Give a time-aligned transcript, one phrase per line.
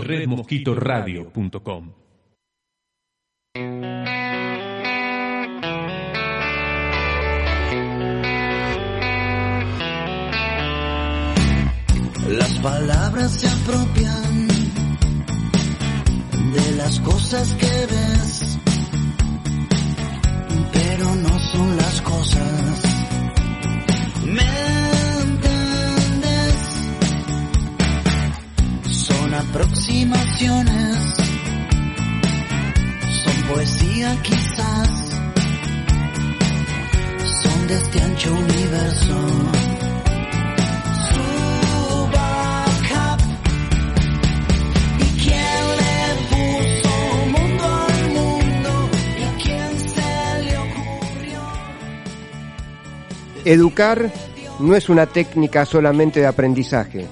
[0.00, 1.92] redmosquitoradio.com
[12.28, 14.48] Las palabras se apropian
[16.54, 18.58] de las cosas que ves,
[20.72, 22.82] pero no son las cosas.
[24.24, 24.81] ¿Me
[29.48, 30.96] aproximaciones,
[33.24, 34.88] son poesía quizás,
[37.42, 39.18] son de este ancho universo.
[53.44, 54.12] Educar
[54.60, 57.08] no es una técnica solamente de aprendizaje,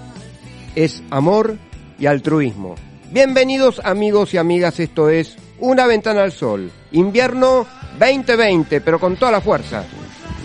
[0.77, 1.59] es amor
[2.01, 2.75] y altruismo.
[3.13, 7.67] Bienvenidos amigos y amigas, esto es Una ventana al sol, invierno
[7.98, 9.84] 2020, pero con toda la fuerza.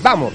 [0.03, 0.33] ¡Vamos!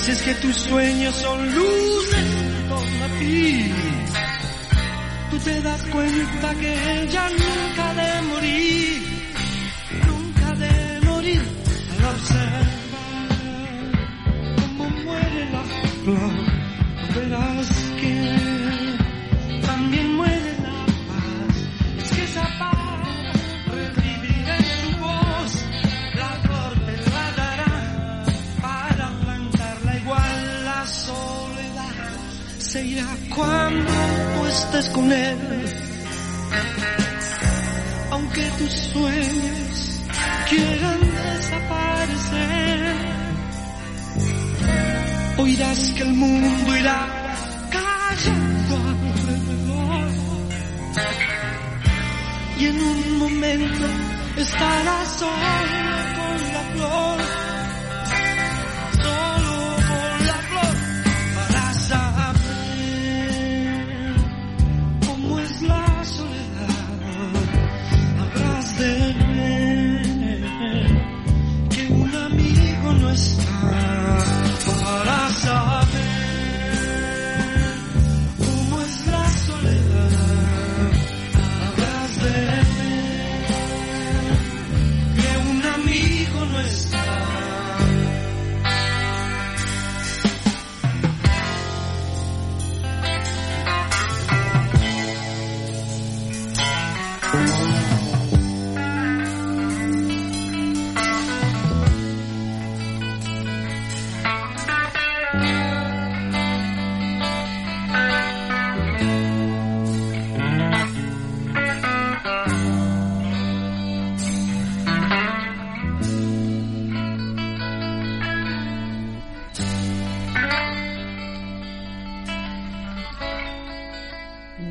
[0.00, 3.72] Si es que tus sueños son luces en torno a ti
[5.34, 7.94] tú te das cuenta que ella nunca ha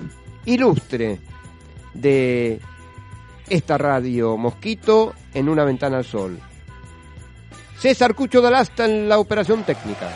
[0.45, 1.19] ilustre
[1.93, 2.61] de
[3.49, 6.39] esta radio Mosquito en una ventana al sol.
[7.77, 10.09] César Cucho Dalasta en la operación técnica.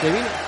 [0.00, 0.41] Se vino.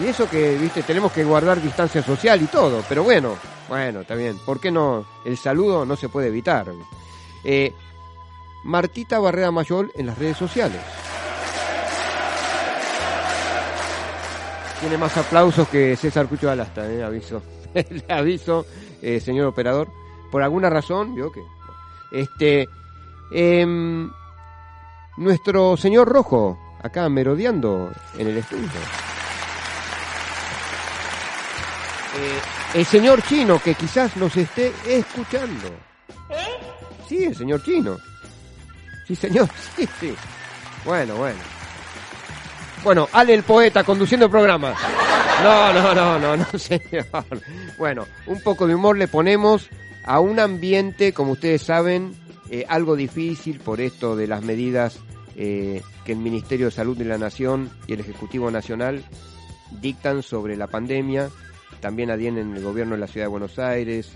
[0.00, 3.36] Y eso que, viste, tenemos que guardar distancia social y todo, pero bueno,
[3.68, 4.38] bueno, está bien.
[4.38, 5.04] ¿Por qué no?
[5.24, 6.66] El saludo no se puede evitar.
[7.44, 7.72] Eh,
[8.64, 10.80] Martita Barrera Mayol en las redes sociales.
[14.80, 17.42] Tiene más aplausos que César Cucho Alasta, eh, aviso.
[17.74, 18.66] Le aviso,
[19.02, 19.88] eh, señor operador.
[20.30, 21.42] Por alguna razón, vio que.
[22.12, 22.68] Este.
[23.32, 24.10] em,
[25.16, 28.68] nuestro señor Rojo, acá merodeando en el estudio.
[32.18, 32.40] Eh,
[32.74, 35.68] el señor Chino, que quizás nos esté escuchando.
[37.08, 37.96] Sí, el señor Chino.
[39.06, 40.14] Sí, señor, sí, sí.
[40.84, 41.38] Bueno, bueno.
[42.82, 44.74] Bueno, Ale el poeta conduciendo el programa.
[45.42, 47.06] No, no, no, no, no, señor.
[47.78, 49.68] Bueno, un poco de humor le ponemos
[50.04, 52.14] a un ambiente, como ustedes saben,
[52.50, 54.98] eh, algo difícil por esto de las medidas
[55.36, 59.04] eh, que el Ministerio de Salud de la Nación y el Ejecutivo Nacional
[59.80, 61.30] dictan sobre la pandemia.
[61.80, 64.10] También adhieren el gobierno de la Ciudad de Buenos Aires,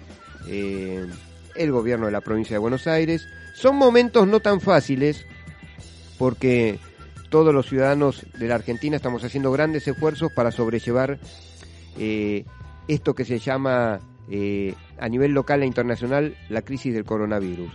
[0.48, 1.06] eh,
[1.54, 3.26] el gobierno de la provincia de Buenos Aires.
[3.54, 5.24] Son momentos no tan fáciles
[6.18, 6.78] porque
[7.28, 11.18] todos los ciudadanos de la Argentina estamos haciendo grandes esfuerzos para sobrellevar
[11.98, 12.44] eh,
[12.88, 17.70] esto que se llama eh, a nivel local e internacional la crisis del coronavirus.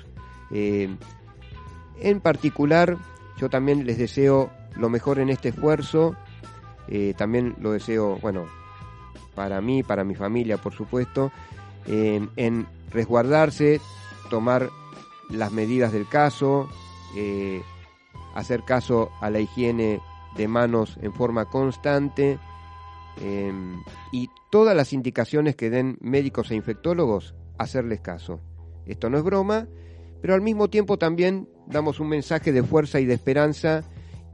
[0.49, 2.97] En particular,
[3.39, 6.15] yo también les deseo lo mejor en este esfuerzo.
[7.17, 8.47] También lo deseo, bueno,
[9.37, 11.31] para mí, para mi familia, por supuesto,
[11.85, 13.79] en, en resguardarse,
[14.31, 14.71] tomar
[15.29, 16.67] las medidas del caso,
[17.15, 17.61] eh,
[18.33, 20.01] hacer caso a la higiene
[20.35, 22.39] de manos en forma constante
[23.21, 23.53] eh,
[24.11, 28.39] y todas las indicaciones que den médicos e infectólogos, hacerles caso.
[28.87, 29.67] Esto no es broma,
[30.19, 33.83] pero al mismo tiempo también damos un mensaje de fuerza y de esperanza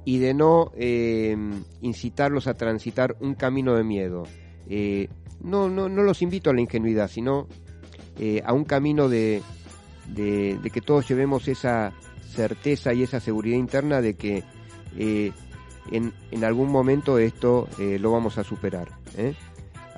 [0.05, 1.35] y de no eh,
[1.81, 4.23] incitarlos a transitar un camino de miedo.
[4.69, 5.09] Eh,
[5.41, 7.47] no, no, no los invito a la ingenuidad, sino
[8.19, 9.41] eh, a un camino de,
[10.07, 11.93] de, que todos llevemos esa
[12.33, 14.43] certeza y esa seguridad interna de que
[14.97, 15.31] eh,
[15.91, 18.89] en, en algún momento esto lo vamos a superar.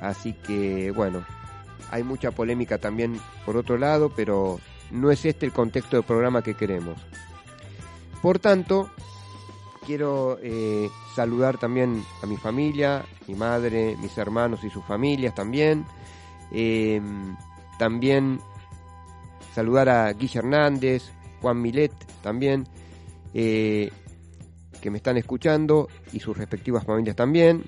[0.02, 1.26] Así que, bueno,
[1.92, 4.60] hay mucha polémica también por otro lado, pero
[4.92, 6.98] no es este el contexto del programa que queremos.
[8.22, 8.90] Por tanto,
[9.86, 15.86] quiero eh, saludar también a mi familia, mi madre, mis hermanos y sus familias también.
[16.52, 17.02] Eh,
[17.78, 18.40] también
[19.54, 21.04] saludar a Guille Hernández,
[21.42, 22.68] Juan Milet también,
[23.34, 23.92] eh,
[24.82, 27.64] que me están escuchando y sus respectivas familias también.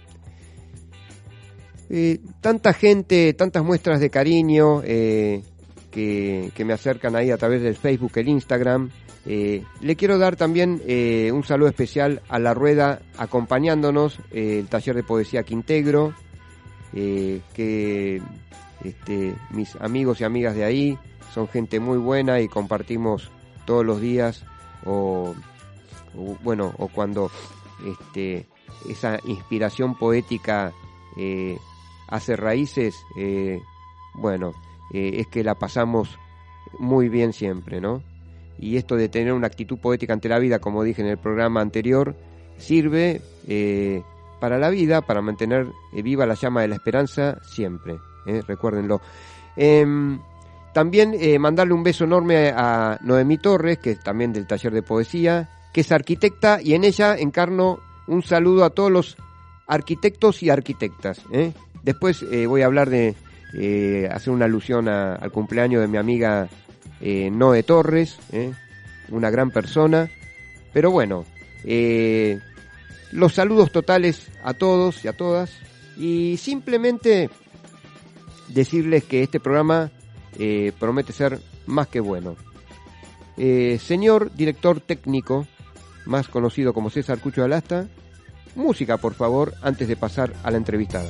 [1.89, 5.43] Eh, tanta gente, tantas muestras de cariño eh,
[5.89, 8.89] que, que me acercan ahí a través del Facebook, el Instagram.
[9.29, 14.69] Eh, le quiero dar también eh, un saludo especial a la rueda acompañándonos, eh, el
[14.69, 16.13] taller de poesía Quintegro,
[16.93, 18.21] que
[18.83, 20.97] este, mis amigos y amigas de ahí
[21.31, 23.29] son gente muy buena y compartimos
[23.65, 24.45] todos los días
[24.85, 25.35] o,
[26.41, 27.29] bueno o cuando
[27.85, 28.47] este,
[28.89, 30.73] esa inspiración poética
[32.07, 32.95] hace raíces,
[34.15, 34.53] bueno,
[34.91, 36.17] es que la pasamos
[36.79, 38.01] muy bien siempre, ¿no?
[38.59, 41.61] Y esto de tener una actitud poética ante la vida, como dije en el programa
[41.61, 42.15] anterior,
[42.57, 44.01] sirve eh,
[44.39, 48.41] para la vida, para mantener eh, viva la llama de la esperanza siempre, ¿eh?
[48.47, 49.01] recuérdenlo.
[49.55, 50.19] Em,
[50.73, 54.83] también eh, mandarle un beso enorme a Noemí Torres, que es también del taller de
[54.83, 59.17] poesía, que es arquitecta y en ella encarno un saludo a todos los
[59.67, 61.21] arquitectos y arquitectas.
[61.31, 61.53] ¿eh?
[61.83, 63.15] Después eh, voy a hablar de
[63.53, 66.47] eh, hacer una alusión al cumpleaños de mi amiga
[67.01, 68.53] eh, Noé Torres, ¿eh?
[69.09, 70.09] una gran persona.
[70.73, 71.25] Pero bueno,
[71.63, 72.39] eh,
[73.11, 75.51] los saludos totales a todos y a todas.
[75.97, 77.29] Y simplemente
[78.49, 79.91] decirles que este programa
[80.37, 82.35] eh, promete ser más que bueno.
[83.37, 85.47] Eh, señor director técnico,
[86.05, 87.87] más conocido como César Cucho Alasta,
[88.55, 91.09] música por favor antes de pasar a la entrevistada.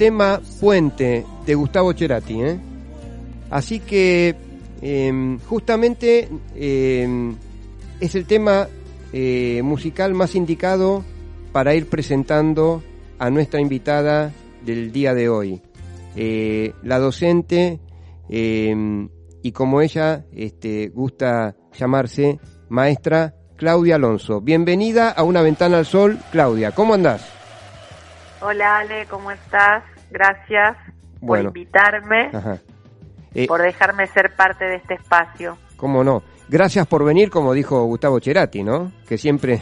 [0.00, 2.40] tema Puente de Gustavo Cerati.
[2.40, 2.58] ¿eh?
[3.50, 4.34] Así que
[4.80, 7.36] em, justamente em,
[8.00, 8.66] es el tema
[9.12, 11.04] eh, musical más indicado
[11.52, 12.82] para ir presentando
[13.18, 14.32] a nuestra invitada
[14.64, 15.60] del día de hoy.
[16.16, 17.78] Eh, la docente,
[18.30, 19.10] em,
[19.42, 22.38] y como ella este, gusta llamarse,
[22.70, 24.40] maestra Claudia Alonso.
[24.40, 26.18] Bienvenida a Una Ventana al Sol.
[26.32, 27.39] Claudia, ¿cómo andás?
[28.42, 29.84] Hola Ale, ¿cómo estás?
[30.10, 30.76] Gracias
[31.20, 31.50] Bueno.
[31.50, 32.30] por invitarme.
[33.34, 35.56] Eh, por dejarme ser parte de este espacio.
[35.76, 36.22] ¿Cómo no?
[36.48, 38.90] Gracias por venir, como dijo Gustavo Cerati, ¿no?
[39.08, 39.60] Que siempre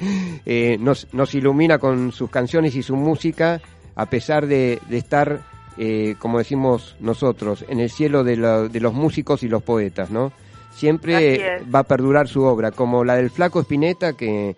[0.46, 3.60] eh, nos, nos ilumina con sus canciones y su música,
[3.94, 5.40] a pesar de, de estar,
[5.76, 10.10] eh, como decimos nosotros, en el cielo de, la- de los músicos y los poetas,
[10.10, 10.32] ¿no?
[10.70, 14.56] Siempre va a perdurar su obra, como la del Flaco Espineta, que,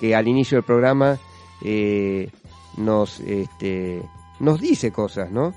[0.00, 1.18] que al inicio del programa
[1.62, 2.30] eh,
[2.78, 4.02] nos, este,
[4.40, 5.54] nos dice cosas, ¿no?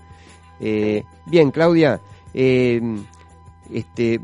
[0.60, 2.02] Eh, bien, Claudia,
[2.34, 2.82] eh,
[3.72, 4.20] este,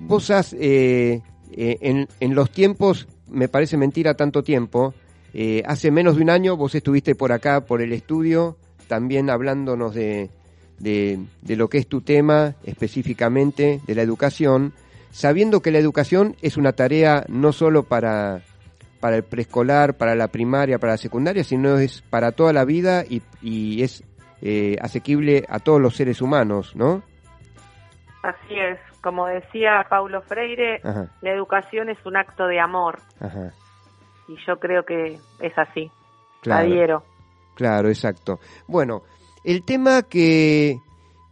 [0.00, 4.94] vos eh, en, en los tiempos, me parece mentira tanto tiempo,
[5.66, 10.30] hace menos de un año vos estuviste por acá, por el estudio, también hablándonos de,
[10.78, 14.74] de lo que es tu tema específicamente, de la educación,
[15.10, 18.42] sabiendo que la educación es una tarea no solo para,
[19.04, 23.04] para el preescolar, para la primaria, para la secundaria, sino es para toda la vida
[23.06, 24.02] y, y es
[24.40, 27.02] eh, asequible a todos los seres humanos, ¿no?
[28.22, 33.52] Así es, como decía Paulo Freire, Ajá, la educación es un acto de amor ajá.
[34.26, 35.90] y yo creo que es así.
[36.40, 36.66] Claro.
[36.66, 37.04] Adhiero.
[37.56, 38.40] Claro, exacto.
[38.66, 39.02] Bueno,
[39.44, 40.78] el tema que,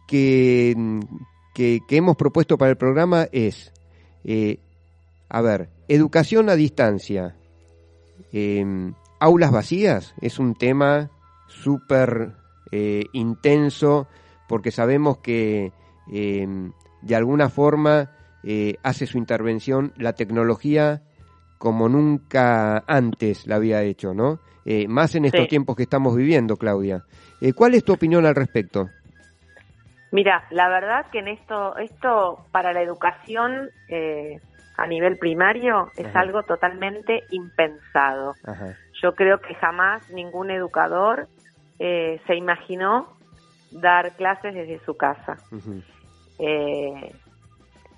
[0.07, 0.75] que,
[1.55, 3.73] que, que hemos propuesto para el programa es,
[4.25, 4.59] eh,
[5.27, 7.35] a ver, educación a distancia,
[8.33, 8.65] eh,
[9.19, 11.09] aulas vacías, es un tema
[11.47, 12.31] súper
[12.71, 14.07] eh, intenso
[14.47, 15.71] porque sabemos que
[16.11, 16.47] eh,
[17.01, 18.09] de alguna forma
[18.43, 21.03] eh, hace su intervención la tecnología
[21.57, 24.39] como nunca antes la había hecho, ¿no?
[24.65, 25.49] Eh, más en estos Sí.
[25.49, 27.03] tiempos que estamos viviendo, Claudia.
[27.39, 28.89] Eh, ¿Cuál es tu opinión al respecto?
[30.11, 34.39] Mira, la verdad que en esto, esto para la educación eh,
[34.75, 36.21] a nivel primario es Ajá.
[36.21, 38.33] algo totalmente impensado.
[38.43, 41.27] Ajá, Yo creo que jamás ningún educador
[41.79, 43.15] eh, se imaginó
[43.71, 45.37] dar clases desde su casa.
[46.39, 47.15] Eh,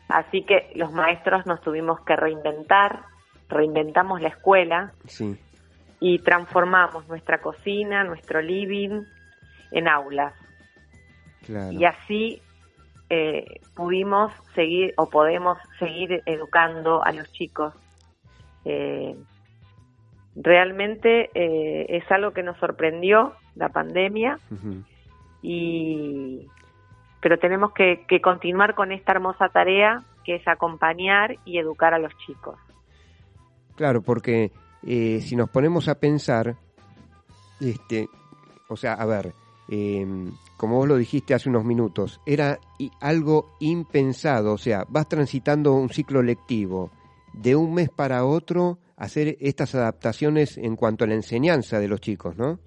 [0.10, 3.04] así que los maestros nos tuvimos que reinventar,
[3.50, 5.38] reinventamos la escuela sí,
[6.00, 9.04] y transformamos nuestra cocina, nuestro living
[9.72, 10.34] en aulas.
[11.46, 11.72] claro.
[11.72, 12.42] Y así
[13.10, 17.74] eh, pudimos seguir o podemos seguir educando a los chicos.
[18.66, 19.16] Eh,
[20.36, 24.40] realmente eh, es algo que nos sorprendió la pandemia
[25.42, 26.48] y
[27.22, 32.00] pero tenemos que, que continuar con esta hermosa tarea que es acompañar y educar a
[32.00, 32.60] los chicos.
[33.76, 34.52] Claro, porque
[34.86, 36.56] eh, si nos ponemos a pensar,
[37.60, 38.08] este,
[38.68, 39.34] o sea, a ver,
[39.70, 40.06] eh,
[40.58, 42.60] como vos lo dijiste hace unos minutos, era
[43.02, 46.92] algo impensado, o sea, vas transitando un ciclo lectivo
[47.34, 52.00] de un mes para otro, hacer estas adaptaciones en cuanto a la enseñanza de los
[52.00, 52.60] chicos, ¿no?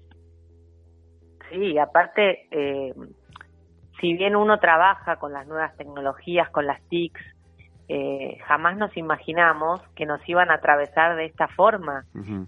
[1.49, 2.93] Sí, aparte, eh,
[3.99, 7.21] si bien uno trabaja con las nuevas tecnologías, con las TICs,
[7.87, 12.05] eh, jamás nos imaginamos que nos iban a atravesar de esta forma.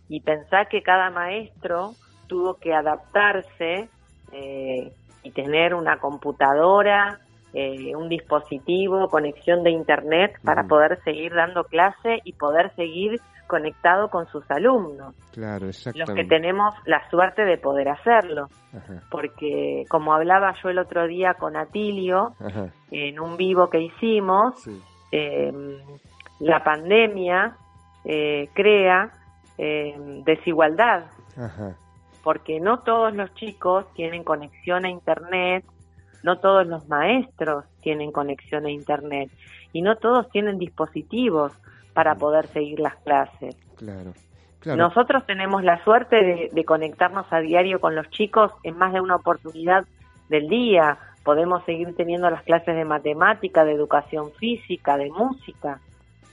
[0.07, 1.93] Y pensar que cada maestro
[2.27, 3.89] tuvo que adaptarse
[4.31, 4.91] eh,
[5.23, 7.19] y tener una computadora,
[7.53, 10.69] eh, un dispositivo, conexión de internet para Ujú.
[10.69, 16.23] poder seguir dando clase y poder seguir conectado con sus alumnos, Claro, los que exactamente.
[16.35, 21.57] tenemos la suerte de poder hacerlo, Ajá, porque como hablaba yo el otro día con
[21.57, 25.51] Atilio, ajá, en un vivo que hicimos, sí, eh,
[26.39, 27.57] la pandemia
[28.05, 29.11] eh, crea
[29.57, 31.03] eh, desigualdad,
[31.35, 31.75] ajá,
[32.23, 35.65] porque no todos los chicos tienen conexión a Internet,
[36.23, 39.31] no todos los maestros tienen conexión a Internet
[39.73, 41.53] y no todos tienen dispositivos
[41.93, 43.55] para poder seguir las clases.
[43.75, 44.13] claro.
[44.59, 48.93] Claro, Nosotros tenemos la suerte de, de conectarnos a diario con los chicos en más
[48.93, 49.87] de una oportunidad
[50.29, 50.99] del día.
[51.23, 55.79] Podemos seguir teniendo las clases de matemática, de educación física, de música,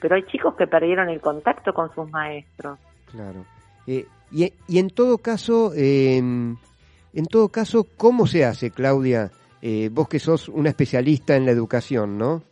[0.01, 2.79] pero hay chicos que perdieron el contacto con sus maestros.
[3.11, 3.47] Claro.
[3.87, 9.33] Eh, y, y en todo caso, eh, en todo caso, ¿cómo se hace, Claudia?
[9.61, 12.43] Eh, vos que sos una especialista en la educación, ¿no?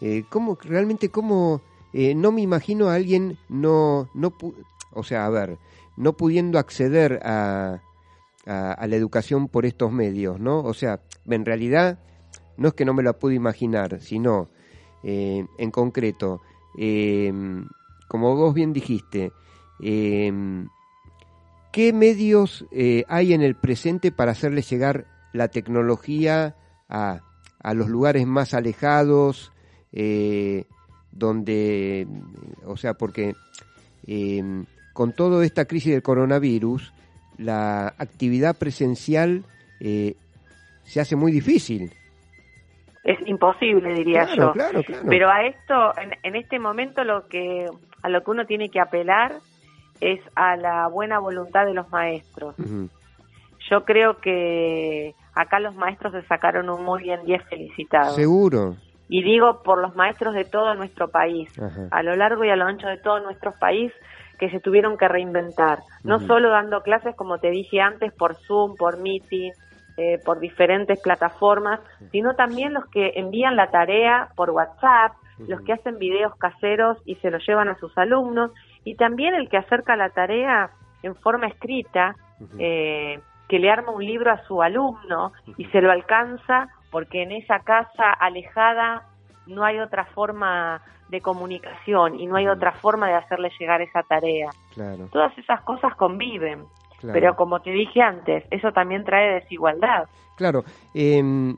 [0.00, 1.60] Eh, ¿Cómo realmente cómo?
[1.92, 4.32] eh, no me imagino a alguien no no
[4.92, 5.58] o sea, a ver,
[5.96, 7.82] no pudiendo acceder a
[8.46, 10.60] a, la educación por estos medios, ¿no?
[10.60, 11.98] O sea, en realidad
[12.56, 14.48] no es que no me lo pude imaginar, sino
[15.02, 16.40] eh, en concreto,
[16.78, 17.30] eh,
[18.08, 19.32] como vos bien dijiste,
[19.82, 20.32] eh,
[21.72, 26.54] ¿qué medios eh, hay en el presente para hacerle llegar la tecnología
[26.88, 27.20] a,
[27.60, 29.52] a los lugares más alejados,
[29.92, 30.64] eh,
[31.12, 32.06] donde,
[32.64, 33.34] o sea, porque
[34.06, 34.42] eh,
[34.92, 36.92] con toda esta crisis del coronavirus,
[37.36, 39.44] la actividad presencial
[39.80, 40.14] eh,
[40.84, 41.92] se hace muy difícil.
[43.04, 44.52] Es imposible, diría Claro, yo.
[44.52, 45.06] claro, claro.
[45.08, 47.66] Pero a esto, en, en este momento, lo que
[48.02, 49.36] a lo que uno tiene que apelar
[50.00, 52.54] es a la buena voluntad de los maestros.
[53.70, 58.14] Yo creo que acá los maestros se sacaron un muy bien 10 felicitados.
[58.14, 58.76] Seguro.
[59.08, 61.88] Y digo por los maestros de todo nuestro país, Ajá.
[61.90, 63.92] a lo largo y a lo ancho de todo nuestro país,
[64.38, 65.80] que se tuvieron que reinventar.
[66.04, 69.52] No solo dando clases, como te dije antes, por Zoom, por Meeting,
[69.96, 71.80] eh, por diferentes plataformas,
[72.12, 75.14] sino también los que envían la tarea por WhatsApp,
[75.48, 78.52] los que hacen videos caseros y se los llevan a sus alumnos,
[78.90, 80.70] y también el que acerca la tarea
[81.02, 82.14] en forma escrita,
[82.58, 87.32] eh, que le arma un libro a su alumno y se lo alcanza porque en
[87.32, 89.02] esa casa alejada
[89.46, 94.02] no hay otra forma de comunicación y no hay otra forma de hacerle llegar esa
[94.02, 94.50] tarea.
[94.74, 96.64] Claro, Todas esas cosas conviven,
[97.00, 97.12] claro.
[97.14, 100.04] pero como te dije antes, eso también trae desigualdad.
[100.36, 100.64] Claro.
[100.94, 101.56] em,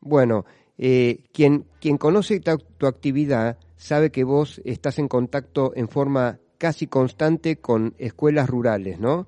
[0.00, 0.44] bueno,
[0.78, 6.38] eh, quien, quien conoce ta- tu actividad sabe que vos estás en contacto en forma
[6.60, 9.26] casi constante con escuelas rurales, ¿no?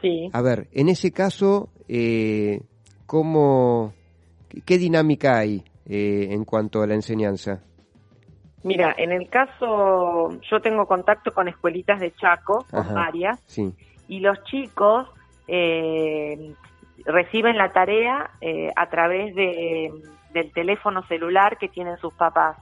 [0.00, 0.30] Sí.
[0.32, 2.60] A ver, en ese caso, eh,
[3.06, 3.92] ¿cómo,
[4.64, 7.62] ¿qué dinámica hay eh, en cuanto a la enseñanza?
[8.62, 13.74] Mira, en el caso, yo tengo contacto con escuelitas de Chaco, con varias, Sí,
[14.06, 15.08] y los chicos
[15.48, 16.54] eh,
[17.04, 19.90] reciben la tarea eh, a través de,
[20.32, 22.56] del teléfono celular que tienen sus papás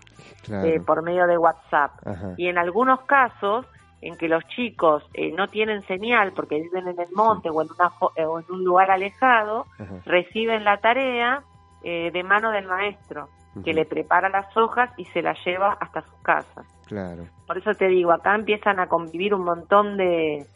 [0.47, 0.67] claro.
[0.67, 1.91] eh, por medio de WhatsApp.
[2.07, 2.33] Ajá.
[2.39, 3.67] Y en algunos casos
[4.03, 7.69] en que los chicos eh, no tienen señal porque viven en el monte o, en
[7.71, 10.01] una, eh, o en un lugar alejado, Ajá.
[10.07, 11.43] reciben la tarea
[11.83, 13.29] eh, de mano del maestro,
[13.65, 16.65] que le prepara las hojas y se las lleva hasta sus casas.
[16.87, 20.47] Claro, Por eso te digo, acá empiezan a convivir un montón de,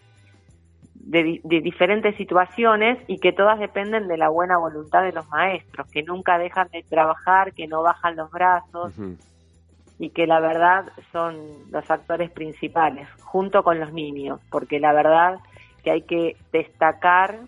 [0.94, 5.28] de, di- de diferentes situaciones y que todas dependen de la buena voluntad de los
[5.28, 8.94] maestros, que nunca dejan de trabajar, que no bajan los brazos.
[10.04, 11.36] Y que la verdad son
[11.70, 15.38] los actores principales, junto con los niños, porque la verdad
[15.82, 17.38] que hay que destacar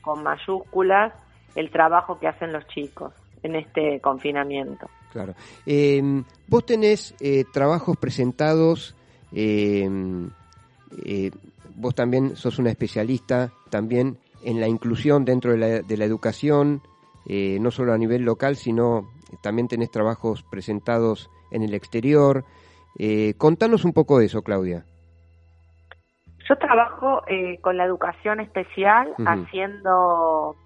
[0.00, 1.12] con mayúsculas
[1.54, 4.88] el trabajo que hacen los chicos en este confinamiento.
[5.12, 5.34] Claro.
[5.66, 8.96] Eh, vos tenés eh, trabajos presentados,
[9.32, 9.86] eh,
[11.04, 11.30] eh,
[11.76, 16.80] vos también sos una especialista también en la inclusión dentro de la, de la educación,
[17.26, 19.10] eh, no solo a nivel local, sino
[19.42, 22.44] también tenés trabajos presentados en el exterior.
[22.98, 24.84] Eh, contanos un poco de eso, Claudia.
[26.48, 30.56] Yo trabajo eh, con la educación especial, haciendo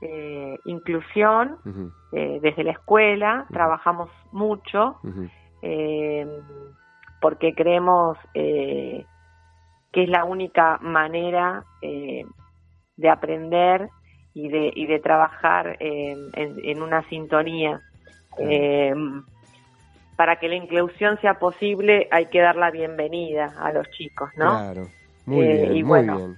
[0.00, 1.58] eh, inclusión
[2.12, 5.00] eh, desde la escuela, trabajamos mucho
[5.62, 6.24] eh,
[7.20, 9.04] porque creemos eh,
[9.90, 12.24] que es la única manera eh,
[12.96, 13.88] de aprender
[14.34, 17.80] y de, y de trabajar en, en una sintonía.
[20.18, 24.50] Para que la inclusión sea posible hay que dar la bienvenida a los chicos, ¿no?
[24.50, 24.82] Claro.
[25.26, 26.36] Muy Eh, bien, y muy bueno, bien.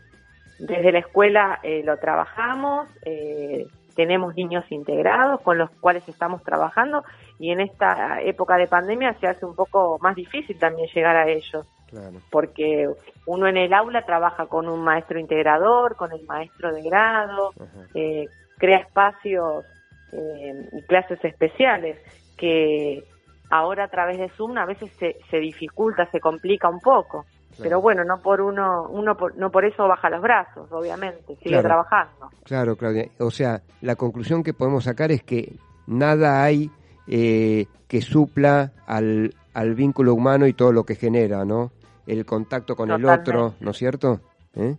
[0.59, 3.67] Desde la escuela eh, lo trabajamos, eh,
[3.97, 7.03] tenemos niños integrados con los cuales estamos trabajando
[7.39, 11.27] y en esta época de pandemia se hace un poco más difícil también llegar a
[11.31, 12.19] ellos, Claro.
[12.31, 12.87] porque
[13.25, 17.53] uno en el aula trabaja con un maestro integrador, con el maestro de grado,
[17.95, 18.27] eh,
[18.59, 19.65] crea espacios
[20.13, 21.97] eh, y clases especiales
[22.37, 23.03] que
[23.51, 27.27] ahora a través de Zoom a veces se, se dificulta, se complica un poco.
[27.61, 31.51] Pero bueno, no por uno, uno por- no por eso baja los brazos, obviamente, sigue
[31.51, 31.69] Claro.
[31.69, 32.31] trabajando.
[32.45, 33.09] Claro, Claudia.
[33.19, 35.53] O sea, la conclusión que podemos sacar es que
[35.87, 36.71] nada hay
[37.07, 41.71] eh, que supla al, al vínculo humano y todo lo que genera, ¿no?
[42.07, 44.21] El contacto con el otro, ¿no es cierto?
[44.55, 44.77] ¿Eh?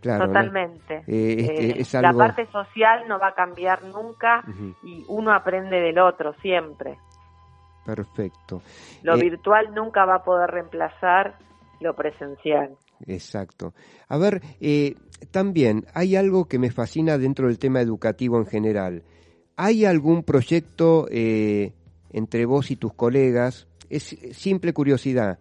[0.00, 0.26] Claro.
[0.26, 1.04] Totalmente.
[1.06, 4.42] Eh, Eh, es La algo- parte social no va a cambiar nunca
[4.82, 6.98] y uno aprende del otro siempre.
[7.84, 8.62] Perfecto.
[9.02, 11.36] Lo Eh, virtual nunca va a poder reemplazar
[11.80, 12.76] lo presencial.
[13.06, 13.72] Exacto.
[14.08, 14.94] A ver, eh,
[15.30, 19.02] también hay algo que me fascina dentro del tema educativo en general.
[19.56, 21.72] ¿Hay algún proyecto eh,
[22.12, 23.66] entre vos y tus colegas?
[23.88, 25.38] Es simple curiosidad.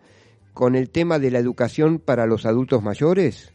[0.53, 3.53] ¿Con el tema de la educación para los adultos mayores?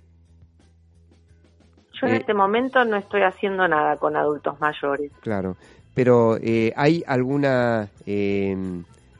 [2.01, 5.13] Yo en Eh, este momento no estoy haciendo nada con adultos mayores.
[5.21, 5.57] Claro,
[5.95, 8.57] pero eh, ¿hay alguna eh,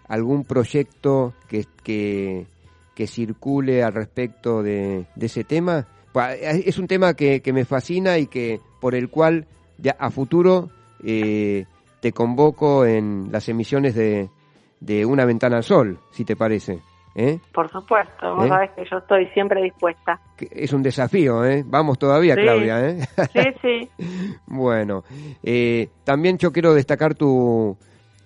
[0.09, 2.47] algún proyecto que, que,
[2.95, 5.87] que circule al respecto de, de ese tema?
[6.13, 9.47] Pa- Es un tema que, que me fascina y que por el cual
[9.79, 10.71] ya a futuro
[11.03, 11.65] eh,
[12.01, 14.29] te convoco en las emisiones de,
[14.81, 16.81] de Una Ventana al Sol, si te parece.
[17.15, 17.39] ¿Eh?
[17.53, 18.49] Por supuesto, vos ¿Eh?
[18.49, 20.21] sabés que yo estoy siempre dispuesta.
[20.51, 21.63] Es un desafío, ¿eh?
[21.67, 22.41] Vamos todavía, Sí.
[22.43, 22.99] Claudia, ¿eh?
[23.33, 23.91] Sí, sí.
[24.47, 25.05] Bueno,
[25.43, 27.77] eh, también yo quiero destacar tu,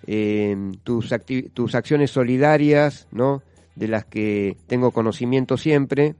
[0.06, 1.12] eh, tus,
[1.54, 3.42] tus acciones solidarias, ¿no?
[3.76, 6.14] De las que tengo conocimiento siempre.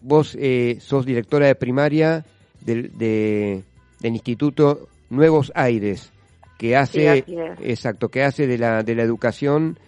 [0.00, 2.24] Vos eh, sos directora de primaria
[2.60, 3.62] del, de-
[4.00, 6.12] del Instituto Nuevos Aires,
[6.58, 7.24] que hace,
[7.62, 9.78] exacto, que hace de la, de la educación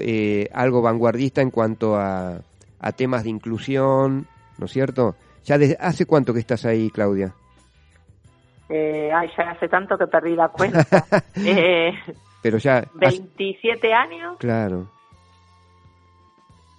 [0.00, 2.40] eh, algo vanguardista en cuanto a,
[2.80, 4.26] a temas de inclusión,
[4.58, 5.14] ¿no es cierto?
[5.44, 7.32] ¿Ya desde hace cuánto que estás ahí, Claudia?
[8.68, 11.04] Eh, ay, ya hace tanto que perdí la cuenta.
[11.36, 11.92] eh,
[12.42, 12.78] Pero ya...
[12.78, 14.36] hace- 27 años.
[14.38, 14.86] Claro.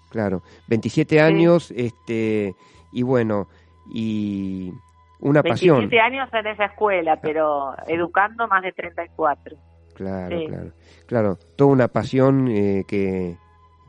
[0.10, 0.42] Claro.
[0.68, 2.56] 27 años, este,
[2.92, 3.48] y bueno,
[3.92, 4.72] y
[5.20, 5.80] una pasión.
[5.80, 9.56] 27 años en esa escuela, pero educando más de 34.
[10.00, 10.46] Claro, Sí.
[10.48, 10.72] claro.
[11.08, 13.36] Claro, toda una pasión eh, que,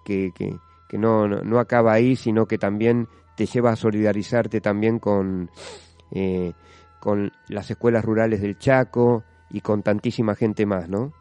[0.05, 0.57] que, que,
[0.89, 5.49] que no, no, no acaba ahí, sino que también te lleva a solidarizarte también con,
[6.11, 6.53] eh,
[6.99, 11.13] con las escuelas rurales del Chaco y con tantísima gente más, ¿no?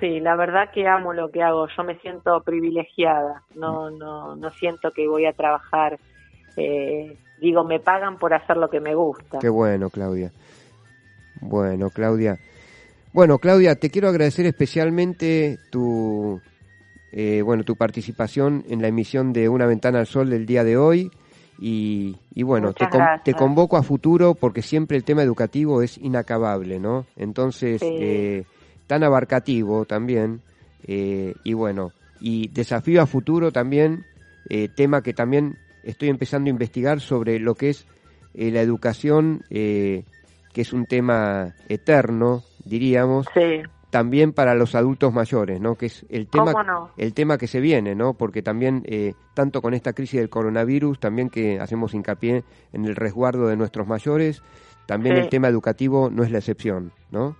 [0.00, 1.68] Sí, la verdad que amo lo que hago.
[1.76, 3.44] Yo me siento privilegiada.
[3.54, 5.98] No, no, no siento que voy a trabajar.
[6.56, 9.38] eh, digo, me pagan por hacer lo que me gusta.
[9.38, 10.32] Qué bueno, Claudia.
[11.40, 12.38] Bueno, Claudia.
[13.12, 16.40] Bueno, Claudia, te quiero agradecer especialmente tu,
[17.12, 20.76] eh, bueno, tu participación en la emisión de Una Ventana al Sol del día de
[20.76, 21.10] hoy.
[21.60, 23.00] Y, y bueno, te, con-
[23.34, 27.04] convoco a futuro porque siempre el tema educativo es inacabable, ¿no?
[27.16, 27.88] Entonces, Sí.
[27.98, 28.44] eh,
[28.86, 30.40] tan abarcativo también.
[30.86, 34.04] eh, y bueno, y desafío a futuro también,
[34.48, 37.84] eh, tema que también estoy empezando a investigar sobre lo que es
[38.34, 40.04] eh, la educación, que
[40.54, 45.74] es un tema eterno, diríamos, Sí, también para los adultos mayores, ¿no?
[45.74, 46.90] Que es el tema, ¿Cómo no?
[46.96, 48.14] el tema que se viene, ¿no?
[48.14, 52.94] Porque también, eh, tanto con esta crisis del coronavirus, también que hacemos hincapié en el
[52.96, 54.42] resguardo de nuestros mayores,
[54.86, 55.22] también Sí.
[55.22, 57.36] el tema educativo no es la excepción, ¿no?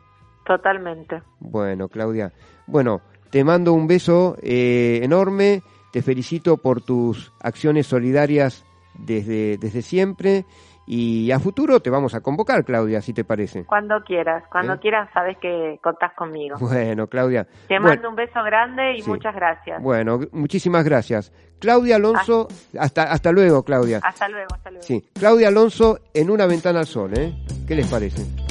[0.47, 1.23] totalmente.
[1.39, 2.33] Bueno, Claudia.
[2.67, 8.65] Bueno, te mando un beso eh, enorme, te felicito por tus acciones solidarias
[8.99, 10.45] desde, desde siempre
[10.93, 13.65] y a futuro te vamos a convocar, Claudia, si te parece.
[13.65, 14.79] Cuando quieras, cuando ¿Eh?
[14.81, 16.57] quieras sabes que contás conmigo.
[16.59, 17.45] Bueno, Claudia.
[17.69, 19.09] Te Bueno, mando un beso grande y Sí.
[19.09, 19.81] muchas gracias.
[19.81, 21.33] Bueno, muchísimas gracias.
[21.61, 24.01] Claudia Alonso, hasta, hasta luego, Claudia.
[24.03, 24.85] Hasta luego, hasta luego.
[24.85, 27.35] Sí, Claudia Alonso en una ventana al sol, ¿eh?
[27.69, 28.50] ¿Qué les parece?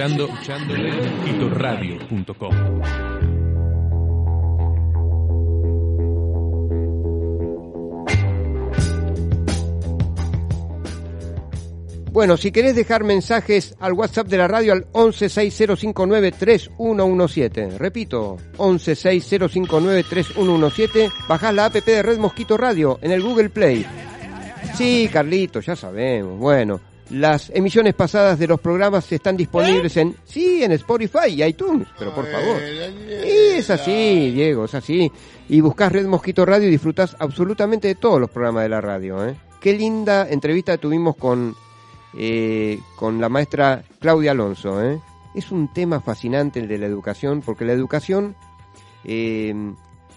[0.00, 2.54] Escuchando, escuchando mosquitoradio.com.
[12.12, 17.76] Bueno, si querés dejar mensajes al WhatsApp de la radio al 1160593117.
[17.76, 21.12] Repito, 1160593117.
[21.28, 23.86] Bajás la app de Red Mosquito Radio en el Google Play.
[24.74, 26.36] Sí, Carlito, ya sabemos.
[26.38, 31.88] Bueno, las emisiones pasadas de los programas están disponibles en sí, en Spotify y iTunes,
[31.98, 32.60] pero por favor.
[32.62, 35.10] Es así, Diego, es así.
[35.48, 39.26] Y buscas Red Mosquito Radio y disfrutás absolutamente de todos los programas de la radio,
[39.26, 39.34] ¿eh?
[39.60, 41.54] Qué linda entrevista tuvimos con
[42.14, 44.82] eh, con la maestra Claudia Alonso.
[44.82, 45.00] ¿eh?
[45.34, 48.34] Es un tema fascinante el de la educación, porque la educación,
[49.04, 49.54] eh,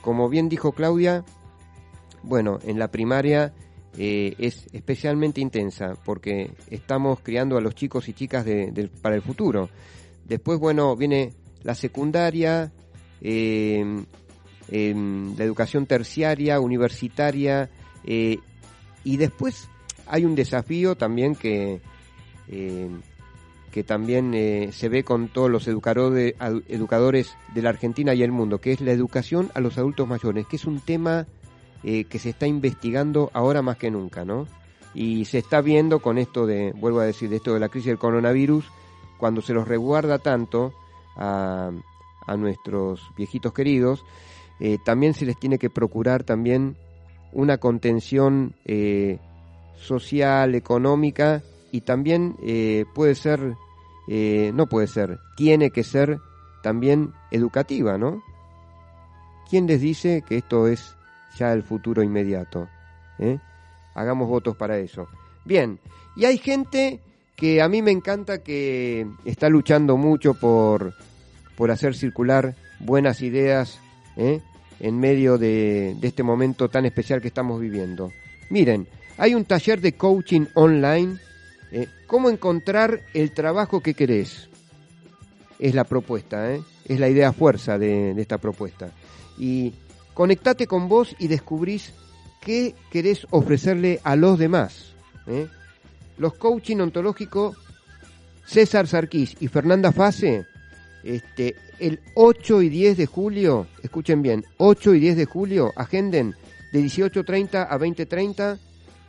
[0.01, 1.23] como bien dijo Claudia,
[2.23, 3.53] bueno, en la primaria
[3.97, 8.45] es especialmente intensa, porque estamos criando a los chicos y chicas
[9.01, 9.69] para el futuro.
[10.25, 12.71] Después, bueno, viene la secundaria,
[13.21, 14.05] la
[14.69, 17.69] educación terciaria, universitaria,
[18.03, 19.69] y después
[20.07, 21.81] hay un desafío también que,
[22.47, 22.89] eh,
[23.71, 26.35] que también eh, se ve con todos los educadores
[27.53, 30.57] de la Argentina y el mundo, que es la educación a los adultos mayores, que
[30.57, 31.27] es un tema
[31.83, 34.47] eh, que se está investigando ahora más que nunca, ¿no?
[34.93, 37.87] Y se está viendo con esto de, vuelvo a decir, de esto de la crisis
[37.87, 38.65] del coronavirus,
[39.17, 40.73] cuando se los resguarda tanto
[41.15, 41.71] a,
[42.27, 44.03] a nuestros viejitos queridos,
[44.85, 46.77] también se les tiene que procurar también
[47.33, 48.55] una contención
[49.83, 53.55] social, económica y también eh, puede ser,
[54.07, 56.19] eh, no puede ser, tiene que ser
[56.61, 58.23] también educativa, ¿no?
[59.49, 60.95] ¿Quién les dice que esto es
[61.37, 62.67] ya el futuro inmediato?
[63.19, 63.39] ¿Eh?
[63.95, 65.07] Hagamos votos para eso.
[65.45, 65.79] Bien,
[66.15, 66.99] y hay gente
[67.35, 70.93] que a mí me encanta que está luchando mucho por,
[71.55, 73.79] por hacer circular buenas ideas
[74.15, 78.11] en medio de, de este momento tan especial que estamos viviendo.
[78.49, 81.17] Miren, hay un taller de coaching online.
[81.71, 81.87] ¿eh?
[82.07, 84.49] ¿Cómo encontrar el trabajo que querés?
[85.59, 86.61] Es la propuesta, ¿eh?
[86.85, 88.91] es la idea fuerza de, esta propuesta.
[89.37, 89.73] Y
[90.13, 91.93] conectate con vos y descubrís
[92.41, 94.93] qué querés ofrecerle a los demás.
[95.27, 95.47] ¿eh?
[96.17, 97.57] Los coaching ontológicos
[98.45, 100.45] César Sarquís y Fernanda Fase,
[101.03, 106.35] este, el 8 y 10 de julio, escuchen bien, 8 y 10 de julio, agenden
[106.71, 108.57] de 18.30 a 20.30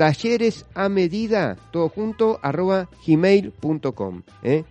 [0.04, 4.24] talleres a medida, todo junto, arroba gmail.com.
[4.44, 4.66] ¿eh?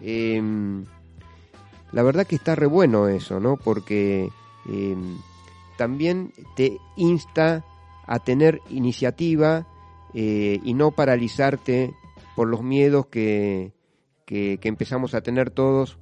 [0.00, 0.86] Em,
[1.92, 3.58] la verdad que está re bueno eso, ¿no?
[3.58, 4.30] Porque
[4.66, 5.18] em,
[5.76, 7.66] también te insta
[8.06, 9.66] a tener iniciativa
[10.14, 11.92] eh, y no paralizarte
[12.34, 13.74] por los miedos que,
[14.24, 15.98] que, empezamos a tener todos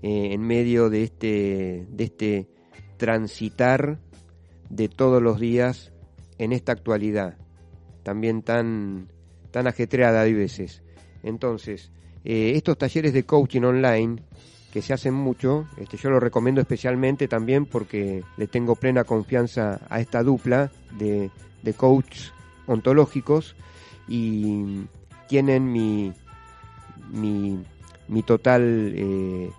[0.00, 2.48] eh, en medio de este, de este
[2.96, 3.98] transitar
[4.70, 5.92] de todos los días
[6.38, 7.36] en esta actualidad,
[8.02, 9.08] también tan,
[9.50, 10.82] tan ajetreada hay veces.
[11.22, 11.90] Entonces,
[12.24, 14.22] eh, estos talleres de coaching online
[14.72, 19.80] que se hacen mucho, este, yo lo recomiendo especialmente también porque le tengo plena confianza
[19.88, 21.30] a esta dupla de,
[21.62, 22.32] de coaches
[22.66, 23.56] ontológicos
[24.06, 24.84] y
[25.26, 26.12] tienen mi,
[27.10, 29.50] mi, total eh,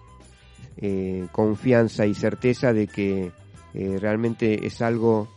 [0.77, 3.31] eh, confianza y certeza de que
[3.73, 5.27] realmente es algo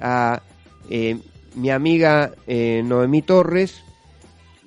[0.00, 0.42] a
[0.88, 1.18] eh,
[1.54, 3.82] mi amiga eh, Noemí Torres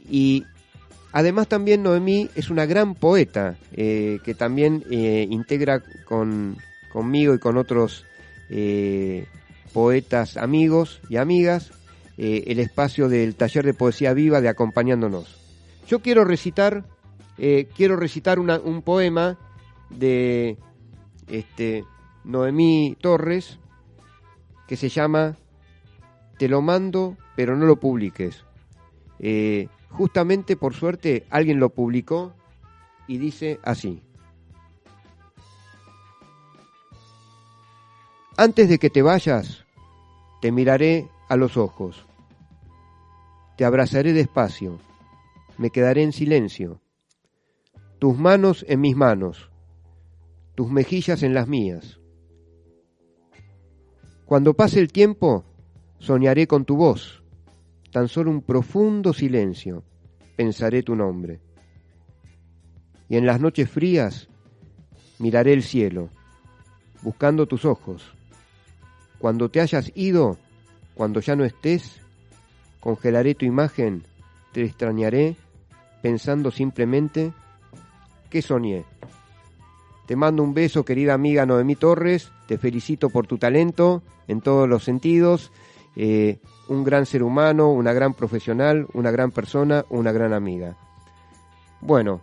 [0.10, 0.46] y
[1.12, 6.58] además también Noemí es una gran poeta que también integra con,
[6.92, 8.06] conmigo y con otros
[9.74, 11.72] poetas amigos y amigas
[12.24, 15.38] eh, el espacio del taller de poesía viva de acompañándonos.
[15.88, 16.86] Yo quiero recitar,
[17.40, 19.40] eh, quiero recitar una- un poema
[19.90, 20.56] de
[21.28, 21.84] este,
[22.24, 23.58] Noemí Torres
[24.68, 25.36] que se llama
[26.38, 28.44] Te lo mando, pero no lo publiques.
[29.18, 32.34] Eh, justamente por suerte alguien lo publicó
[33.08, 34.00] y dice así.
[38.38, 39.66] Antes de que te vayas,
[40.40, 42.06] te miraré a los ojos.
[43.58, 44.80] Te abrazaré despacio.
[45.58, 46.82] Me quedaré en silencio.
[48.00, 49.52] Tus manos en mis manos.
[50.56, 52.00] Tus mejillas en las mías.
[54.26, 55.44] Cuando pase el tiempo,
[56.00, 57.24] soñaré con tu voz.
[57.92, 59.84] Tan solo un profundo silencio.
[60.36, 61.42] Pensaré tu nombre.
[63.10, 64.30] Y en las noches frías,
[65.20, 66.10] miraré el cielo,
[67.04, 68.14] buscando tus ojos.
[69.20, 70.38] Cuando te hayas ido,
[70.96, 72.01] cuando ya no estés,
[72.82, 74.04] congelaré tu imagen,
[74.52, 75.38] te extrañaré,
[76.02, 77.32] pensando simplemente
[78.30, 78.84] que soñé.
[80.08, 84.68] Te mando un beso, querida amiga Noemí Torres, te felicito por tu talento en todos
[84.68, 85.54] los sentidos,
[85.96, 90.76] eh, un gran ser humano, una gran profesional, una gran persona, una gran amiga.
[91.80, 92.20] Bueno,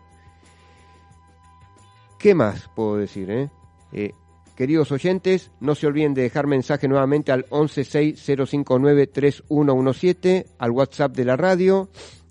[2.18, 3.30] ¿qué más puedo decir?
[3.30, 3.48] eh?
[3.92, 4.12] Eh,
[4.58, 11.36] Queridos oyentes, no se olviden de dejar mensaje nuevamente al 1160593117, al WhatsApp de la
[11.36, 11.88] radio,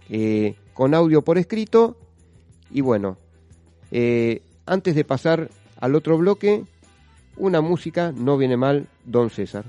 [0.09, 1.95] eh, con audio por escrito.
[2.69, 3.15] Y bueno,
[3.91, 5.49] eh, antes de pasar
[5.79, 6.65] al otro bloque,
[7.37, 9.63] una música, no viene mal, don César.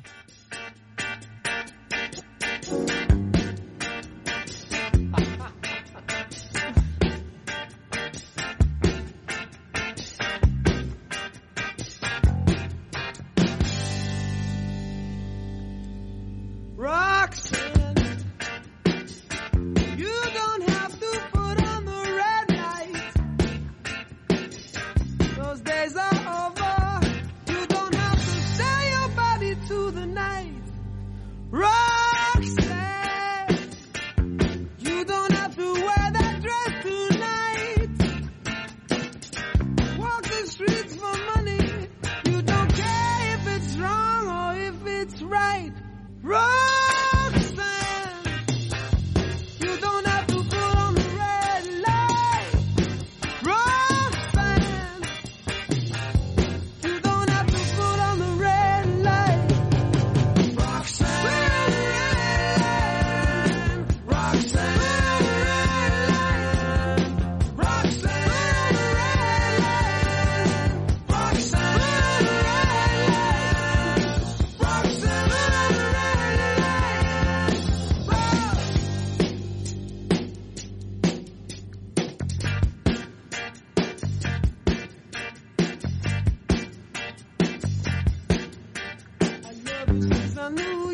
[90.51, 90.88] Manu.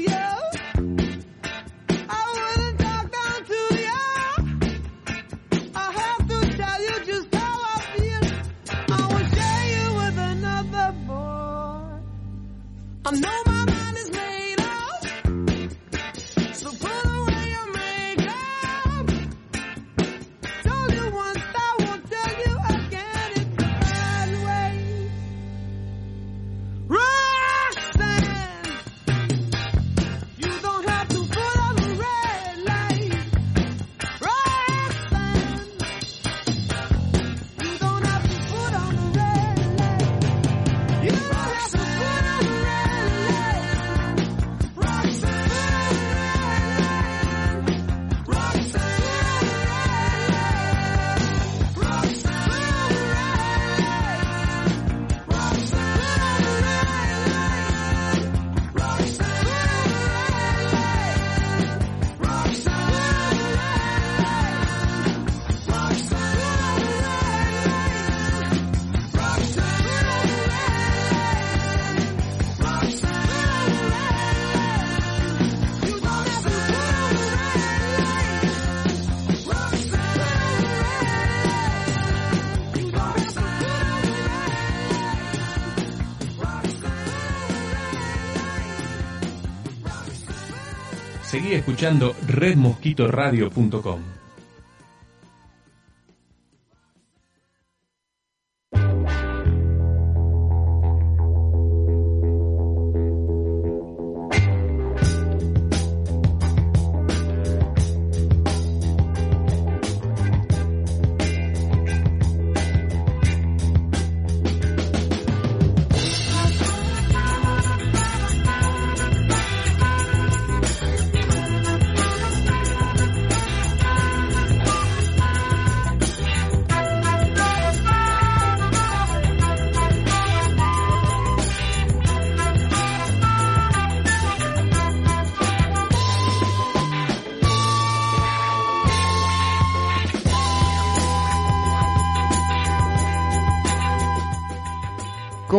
[91.64, 94.23] Escuchando redmosquitoradio.com.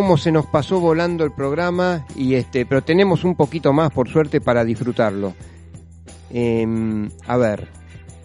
[0.06, 4.08] cómo se nos pasó volando el programa y este, pero tenemos un poquito más por
[4.08, 5.34] suerte para disfrutarlo.
[6.30, 7.68] Em, a ver,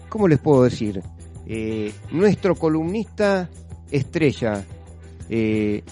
[0.07, 1.01] ¿cómo les puedo decir?
[1.47, 3.49] Eh, nuestro columnista
[3.89, 4.63] estrella
[5.27, 5.83] eh,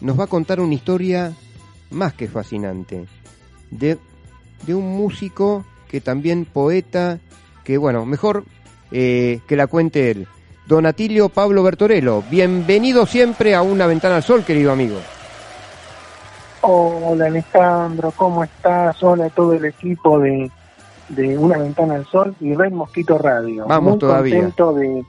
[0.00, 1.36] nos va a contar una historia
[1.90, 3.04] más que fascinante
[3.70, 3.98] de,
[4.66, 7.20] de un músico que también poeta,
[7.62, 8.46] que bueno, mejor
[8.90, 10.26] eh, que la cuente él.
[10.70, 14.98] Don Atilio Pablo Bertorello, bienvenido siempre a Una Ventana al Sol, querido amigo.
[16.60, 19.02] Hola Alejandro, ¿cómo estás?
[19.02, 20.48] Hola a todo el equipo de,
[21.08, 23.66] de Una Ventana al Sol y Red Mosquito Radio.
[23.66, 24.36] Vamos Muy todavía.
[24.36, 25.04] contento de,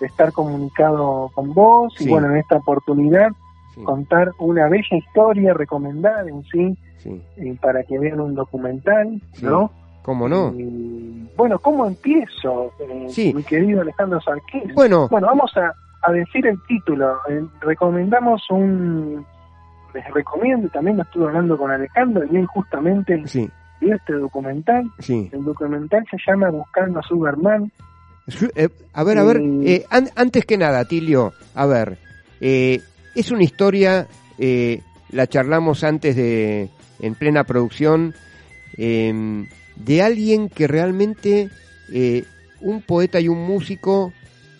[0.00, 2.06] de estar comunicado con vos Sí.
[2.06, 3.28] y bueno, en esta oportunidad
[3.76, 9.22] Sí, contar una bella historia recomendada en sí sí, eh, para que vean un documental.
[9.42, 9.70] ¿no?
[10.04, 10.54] ¿Cómo no?
[10.56, 13.32] Y, bueno, ¿cómo empiezo, eh, Sí.
[13.34, 14.72] mi querido Alejandro Sarquís?
[14.74, 15.72] Bueno, Bueno, vamos a,
[16.06, 17.16] a decir el título.
[17.28, 19.24] Eh, recomendamos un...
[19.94, 23.48] Les recomiendo, también lo estuve hablando con Alejandro y él justamente sí,
[23.80, 24.84] vio este documental.
[24.98, 25.30] sí.
[25.32, 27.72] El documental se llama Buscando a Superman.
[28.28, 29.36] Su- eh, a ver, a ver,
[29.90, 31.96] an- antes que nada, Tilio, a ver,
[32.40, 34.06] es una historia,
[34.38, 34.80] eh,
[35.10, 36.68] la charlamos antes de,
[37.00, 38.14] en plena producción,
[38.76, 39.46] eh,
[39.76, 41.50] de alguien que realmente,
[41.92, 42.24] eh,
[42.60, 44.12] un poeta y un músico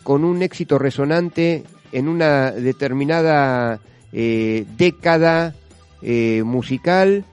[0.03, 3.81] con un éxito resonante en una determinada
[4.13, 5.55] eh, década
[6.03, 7.25] eh, musical,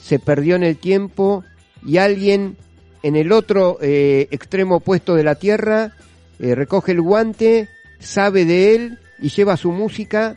[0.00, 1.44] se perdió en el tiempo
[1.86, 2.56] y alguien
[3.02, 5.92] en el otro eh, extremo opuesto de la tierra
[6.38, 7.68] eh, recoge el guante,
[7.98, 10.36] sabe de él y lleva su música,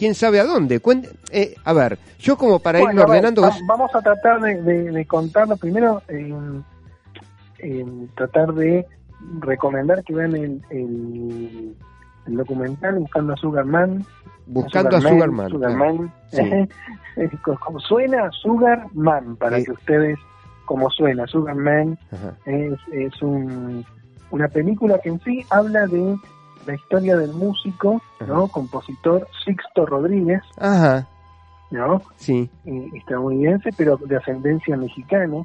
[0.00, 0.80] quién sabe a dónde.
[0.82, 3.42] Cuen- eh, a ver, yo como para Bueno, ver, ordenando...
[3.42, 7.84] va- vamos a tratar de, de- de contarlo primero, eh,
[8.16, 8.86] tratar de
[9.40, 11.76] recomendar que vean el, el,
[12.26, 14.04] el documental Buscando a Superman.
[14.46, 15.50] buscando a Sugarman.
[15.50, 16.12] Sugarman.
[16.30, 17.36] Sí.
[17.44, 19.64] Co- como suena Sugarman, para Sí.
[19.66, 20.18] que ustedes,
[20.64, 22.34] como suena Sugarman, Ajá.
[22.46, 23.84] es, es un,
[24.30, 26.16] una película que en sí habla de
[26.66, 28.48] la historia del músico, ¿no?
[28.48, 31.06] Compositor Sixto Rodríguez, Ajá,
[31.70, 32.02] ¿no?
[32.16, 32.50] sí,
[32.94, 35.42] estadounidense, pero de ascendencia mexicana,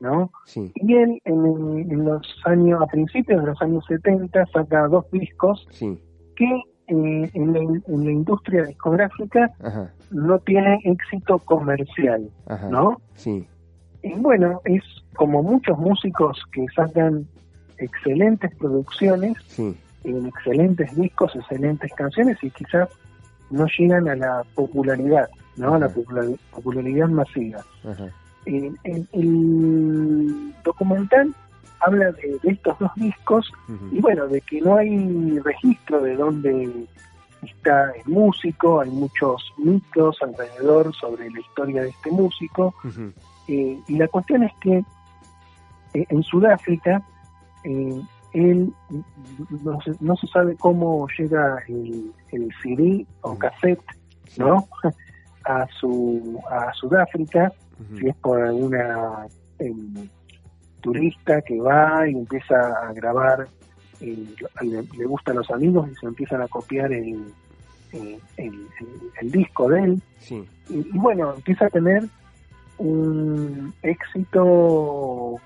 [0.00, 0.30] ¿no?
[0.46, 5.04] sí, Y él en, en los años, a principios de los años 70, saca dos
[5.10, 6.00] discos sí,
[6.36, 6.44] que
[6.90, 13.00] eh, en, la, en la industria discográfica ajá, no tiene éxito comercial, ajá, ¿no?
[13.14, 13.46] sí,
[14.02, 14.82] Y bueno, es
[15.16, 17.26] como muchos músicos que sacan
[17.78, 22.88] excelentes producciones, sí, en excelentes discos, excelentes canciones y quizás
[23.50, 25.74] no llegan a la popularidad, ¿no?
[25.74, 27.64] A la popularidad masiva.
[28.46, 31.34] Eh, el, el documental
[31.80, 33.50] habla de, de estos dos discos
[33.92, 36.86] y bueno, de que no hay registro de dónde
[37.42, 42.74] está el músico, hay muchos mitos alrededor sobre la historia de este músico.
[43.46, 44.84] Eh, y la cuestión es que
[45.94, 47.02] eh, en Sudáfrica
[47.64, 48.00] eh,
[48.32, 48.72] él
[49.64, 53.80] no se, no se sabe cómo llega el, el CD o cassette,
[54.36, 54.68] ¿no?
[55.44, 57.52] a su a Sudáfrica,
[57.98, 59.26] si es por alguna
[59.58, 59.94] em,
[60.80, 62.54] turista que va y empieza
[62.86, 63.48] a grabar,
[64.00, 64.26] eh,
[64.62, 67.32] le, le gustan los amigos y se empiezan a copiar el,
[67.92, 70.02] el, el- el- el disco de él.
[70.18, 72.04] Sí, y, y bueno, empieza a tener
[72.78, 75.36] un éxito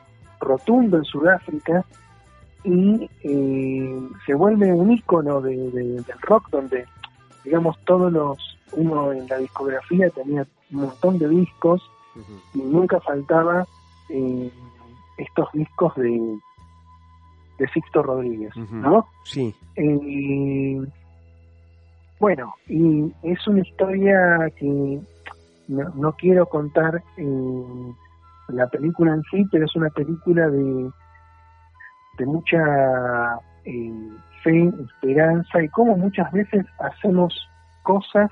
[0.41, 1.85] rotundo en Sudáfrica
[2.65, 6.87] y eh, se vuelve un ícono de, de- del rock donde,
[7.45, 8.39] digamos, todos los,
[8.73, 11.83] uno en la discografía tenía un montón de discos
[12.55, 13.67] y nunca faltaba
[14.11, 14.51] eh,
[15.19, 16.39] estos discos de,
[17.59, 18.55] de Sixto Rodríguez.
[18.83, 19.07] ¿no?
[19.25, 20.81] sí, Eh,
[22.21, 25.01] bueno, y es una historia que
[25.69, 27.93] no, no quiero contar eh,
[28.49, 30.91] la película en sí, pero es una película de,
[32.19, 33.93] de mucha eh,
[34.43, 37.35] fe, esperanza y cómo muchas veces hacemos
[37.83, 38.31] cosas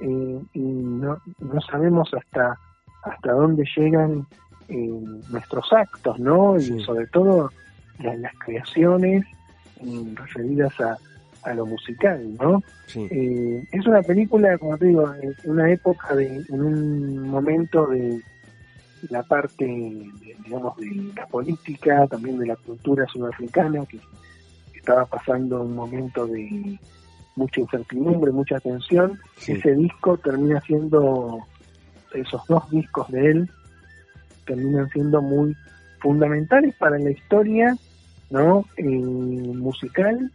[0.00, 2.58] eh, y no, no sabemos hasta
[3.02, 4.26] hasta dónde llegan
[4.68, 5.00] eh,
[5.30, 6.56] nuestros actos, ¿no?
[6.58, 7.50] Y sobre todo
[7.98, 9.24] las, las creaciones
[9.80, 10.96] eh, referidas a,
[11.42, 12.62] a lo musical, ¿no?
[12.86, 13.06] Sí.
[13.10, 18.20] Eh, es una película, como te digo, en una época, de, en un momento de
[19.08, 23.98] la parte, de, digamos, de la política, también de la cultura sudafricana, que
[24.74, 26.78] estaba pasando un momento de
[27.36, 29.18] mucha incertidumbre, mucha tensión.
[29.36, 29.52] Sí.
[29.52, 31.38] Ese disco termina siendo,
[32.14, 33.50] esos dos discos de él,
[34.46, 35.54] terminan siendo muy
[36.00, 37.76] fundamentales para la historia
[38.30, 40.30] no Eh, musical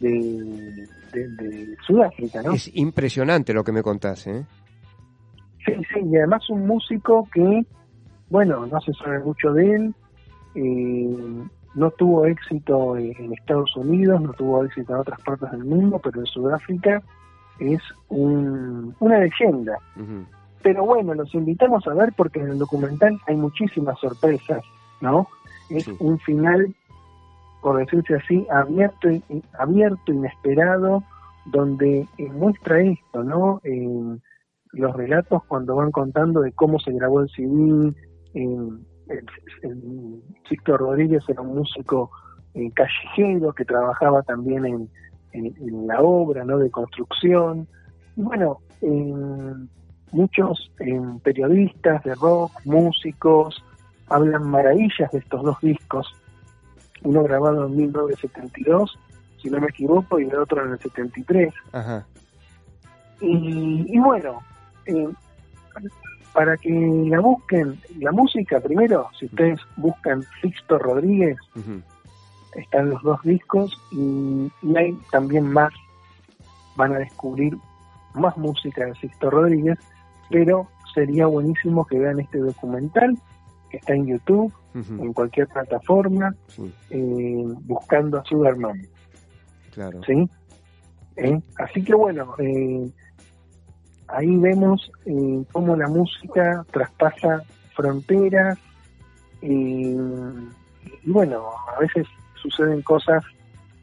[0.00, 2.52] de, de- de Sudáfrica, ¿no?
[2.52, 4.44] Es impresionante lo que me contás, ¿eh?
[5.64, 7.64] Sí, sí, y además un músico que,
[8.30, 9.94] bueno, no se sabe mucho de él,
[10.54, 11.44] eh,
[11.74, 16.20] no tuvo éxito en Estados Unidos, no tuvo éxito en otras partes del mundo, pero
[16.20, 17.02] en Sudáfrica
[17.58, 19.78] es un- una leyenda.
[20.62, 24.62] Pero bueno, los invitamos a ver porque en el documental hay muchísimas sorpresas,
[25.00, 25.26] ¿no?
[25.68, 25.96] Es Sí.
[26.00, 26.74] un final,
[27.60, 29.08] por decirse así, abierto,
[29.58, 31.02] abierto, inesperado,
[31.46, 33.60] donde eh, muestra esto, ¿no?
[33.64, 34.22] En
[34.72, 37.92] los relatos cuando van contando de cómo se grabó el CD,
[40.48, 42.10] Sixto Rodríguez era un músico
[42.54, 44.88] eh, callejero que trabajaba también en,
[45.32, 46.58] en- en la obra, ¿no?
[46.58, 47.66] De construcción.
[48.16, 49.68] Y bueno, en
[50.12, 50.70] muchos
[51.22, 53.62] periodistas de rock, músicos,
[54.08, 56.06] hablan maravillas de estos dos discos.
[57.02, 58.98] Uno grabado en 1972,
[59.42, 61.52] si no me equivoco, y el otro en el 73.
[61.72, 62.06] Ajá.
[63.20, 64.40] Y, y bueno,
[64.86, 65.08] eh,
[66.34, 66.68] para que
[67.08, 71.38] la busquen, la música primero, si ustedes buscan Sixto Rodríguez,
[72.56, 75.72] están los dos discos y, y hay también más,
[76.76, 77.56] van a descubrir
[78.14, 79.78] más música de Sixto Rodríguez,
[80.28, 83.16] pero sería buenísimo que vean este documental
[83.70, 88.82] que está en YouTube, en cualquier plataforma, Sí, eh, buscando a Sugarman,
[89.72, 90.00] claro.
[90.04, 90.28] ¿sí?
[91.16, 91.40] ¿Eh?
[91.58, 92.90] Así que bueno, eh,
[94.16, 97.42] ahí vemos eh, cómo la música traspasa
[97.74, 98.58] fronteras
[99.42, 99.90] y,
[101.02, 101.44] y bueno,
[101.74, 102.06] a veces
[102.40, 103.22] suceden cosas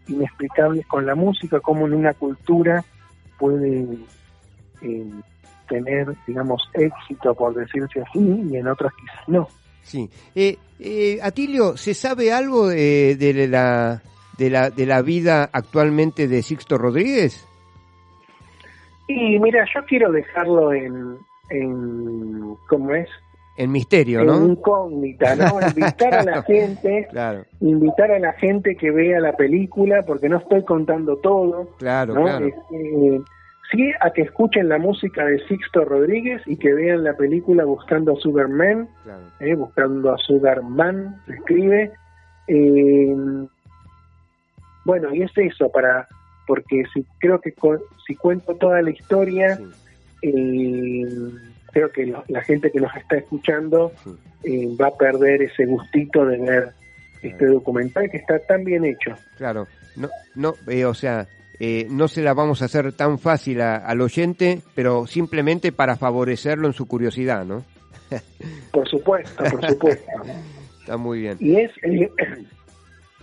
[0.08, 2.84] inexplicables con la música, como en una cultura
[3.38, 3.88] puede
[4.82, 5.10] eh,
[5.68, 9.48] tener, digamos, éxito, por decirse así, y en otras quizás no.
[9.84, 10.10] Sí.
[10.36, 14.02] Eh, eh, Atilio, ¿se sabe algo de, de la,
[14.38, 17.48] de, la, de la vida actualmente de Sixto Rodríguez?
[19.12, 21.18] Y mira, yo quiero dejarlo en,
[21.50, 23.10] en ¿cómo es?
[23.58, 24.46] En misterio, En ¿no?
[24.46, 25.60] incógnita, ¿no?
[25.68, 30.38] Invitar a la gente, Claro, invitar a la gente que vea la película, porque no
[30.38, 32.24] estoy contando todo, claro, ¿no?
[32.24, 32.48] claro.
[32.48, 33.22] Es, eh,
[33.72, 38.14] sí, a que escuchen la música de Sixto Rodríguez y que vean la película buscando
[38.14, 39.24] a Sugarman, claro.
[39.42, 41.92] eh, buscando a Sugarman, se escribe.
[42.48, 43.16] Eh,
[44.86, 46.08] bueno, y es eso, para
[46.52, 49.64] porque si creo que con- si cuento toda la historia, Sí,
[50.24, 51.06] eh,
[51.72, 54.10] creo que lo- la gente que nos está escuchando sí.
[54.44, 56.72] eh, va a perder ese gustito de ver
[57.22, 59.16] este documental que está tan bien hecho.
[59.38, 61.26] Claro, no, no, eh, o sea,
[61.58, 65.96] eh, no se la vamos a hacer tan fácil a- al oyente, pero simplemente para
[65.96, 67.64] favorecerlo en su curiosidad, ¿no?
[68.74, 70.12] Por supuesto, por supuesto.
[70.82, 71.38] Está muy bien.
[71.40, 72.12] Y es eh,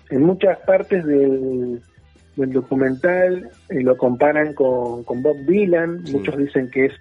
[0.08, 1.82] en muchas partes del,
[2.38, 6.16] del documental eh, lo comparan con, con Bob Dylan, Sí.
[6.16, 6.92] muchos dicen que es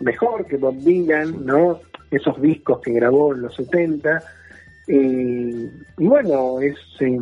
[0.00, 1.38] mejor que Bob Dylan, Sí.
[1.44, 1.78] ¿no?
[2.10, 4.22] Esos discos que grabó en los 70.
[4.88, 7.18] Eh, y bueno, es eh,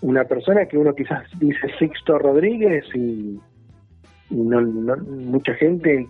[0.00, 3.40] una persona que uno quizás dice Sixto Rodríguez y,
[4.30, 6.08] y no, no- mucha gente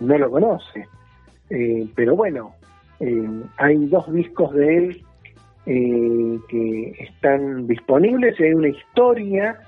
[0.00, 0.86] no lo conoce.
[1.50, 2.54] Eh, pero bueno,
[3.56, 5.04] hay dos discos de él
[5.70, 9.58] eh, que están disponibles y hay una historia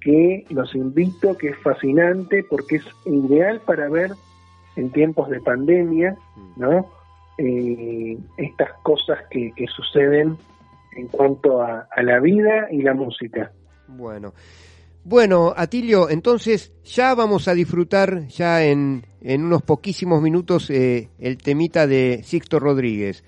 [0.00, 4.12] que los invito, que es fascinante porque es ideal para ver
[4.76, 6.16] en tiempos de pandemia,
[6.56, 6.86] ¿no?
[7.38, 10.36] Eh, estas cosas que, suceden
[10.96, 13.50] en cuanto a, la vida y la música.
[13.88, 14.34] Bueno.
[15.02, 21.38] Bueno, Atilio, entonces ya vamos a disfrutar ya en, en unos poquísimos minutos eh, el
[21.38, 23.24] temita de Sixto Rodríguez.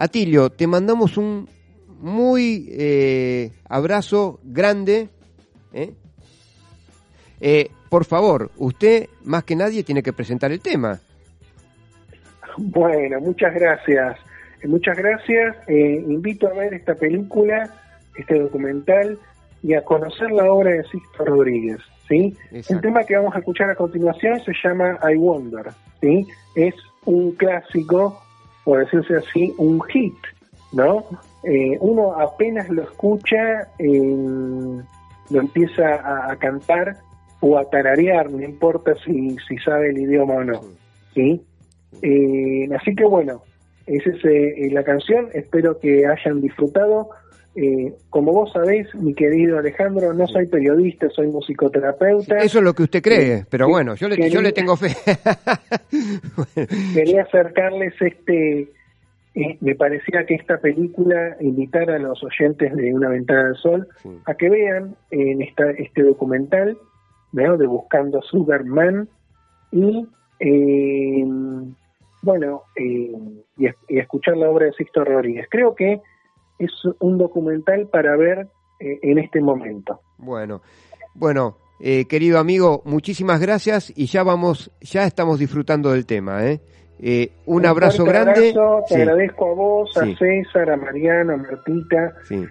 [0.00, 1.46] Atilio, te mandamos un
[1.98, 5.10] muy eh, abrazo grande.
[5.74, 5.92] ¿eh?
[7.38, 10.98] Eh, por favor, usted más que nadie tiene que presentar el tema.
[12.56, 14.16] Bueno, muchas gracias.
[14.62, 15.54] Eh, Muchas gracias.
[15.68, 17.68] Invito a ver esta película,
[18.16, 19.18] este documental
[19.62, 21.78] y a conocer la obra de Sixto Rodríguez.
[22.08, 22.34] ¿sí?
[22.52, 22.72] Exacto.
[22.72, 25.72] El tema que vamos a escuchar a continuación se llama I Wonder.
[26.00, 26.26] ¿sí?
[26.54, 26.74] Es
[27.04, 28.18] un clásico,
[28.70, 30.14] por decirse así, un hit.
[30.72, 31.04] ¿no?
[31.42, 34.80] Eh, uno apenas lo escucha, eh,
[35.30, 36.98] lo empieza a, a cantar
[37.40, 40.60] o a tararear, no importa si, si sabe el idioma o no.
[41.14, 41.42] ¿sí?
[42.00, 43.42] Eh, así que bueno,
[43.86, 47.10] esa es eh, la canción, espero que hayan disfrutado.
[47.56, 52.38] Eh, como vos sabéis, mi querido Alejandro, no soy periodista, soy musicoterapeuta.
[52.38, 53.72] Eso es lo que usted cree, pero Sí.
[53.72, 54.94] bueno, yo le, Quería- yo le tengo fe.
[56.94, 58.68] Quería acercarles este,
[59.34, 63.88] eh, me parecía que esta película invitar a los oyentes de Una Ventana al Sol
[64.02, 64.10] Sí.
[64.26, 66.76] a que vean en esta, este documental
[67.32, 67.56] ¿no?
[67.56, 69.08] de Buscando Sugarman
[69.72, 70.06] y
[70.40, 71.24] eh,
[72.22, 73.12] bueno eh,
[73.56, 75.46] y, y escuchar la obra de Sixto Rodríguez.
[75.50, 76.00] Creo que
[76.60, 78.46] es un documental para ver
[78.78, 80.00] eh, en este momento.
[80.18, 80.62] Bueno,
[81.14, 86.60] bueno, eh, querido amigo, muchísimas gracias y ya vamos, ya estamos disfrutando del tema, ¿eh?
[87.02, 88.50] Eh, un abrazo grande.
[88.50, 90.00] abrazo, te Sí, agradezco a vos, Sí.
[90.12, 92.44] a César, a Mariano, a Martita, sí.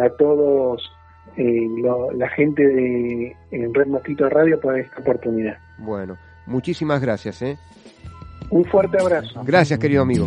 [0.00, 0.82] a todos
[1.36, 5.56] lo- la gente de en Red Mosquito Radio por esta oportunidad.
[5.78, 7.56] Bueno, muchísimas gracias, ¿eh?
[8.50, 9.42] Un fuerte abrazo.
[9.44, 10.26] Gracias, querido amigo.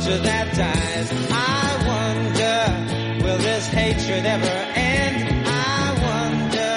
[0.00, 1.10] Soldier that dies.
[1.30, 5.46] I wonder, will this hatred ever end?
[5.46, 6.74] I wonder,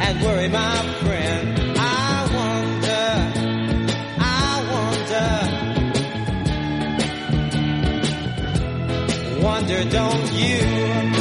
[0.00, 1.60] and worry my friend.
[1.78, 3.06] I wonder,
[4.18, 4.62] I
[9.38, 11.19] wonder, wonder, don't you?